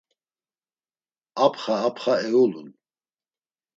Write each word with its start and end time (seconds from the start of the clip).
Apxa, 1.45 1.75
apxa 1.89 2.13
eulun… 2.29 2.69